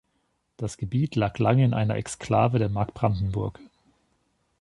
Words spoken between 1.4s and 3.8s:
in einer Exklave der Mark Brandenburg.